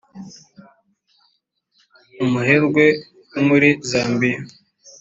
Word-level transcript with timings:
umuherwe 2.23 2.85
wo 3.31 3.39
muri 3.47 3.69
zambia 3.89 4.39